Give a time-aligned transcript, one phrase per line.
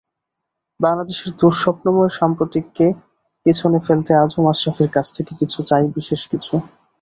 [0.79, 2.85] বাংলাদেশের দুঃস্বপ্নময় সাম্প্রতিককে
[3.45, 5.31] পেছনে ফেলতে আজও মাশরাফির কাছ থেকে
[5.69, 6.53] চাই বিশেষ কিছু।